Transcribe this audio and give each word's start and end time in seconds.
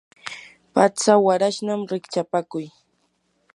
patsa 0.73 1.13
warashnam 1.25 1.81
rikchapakuy. 1.91 2.65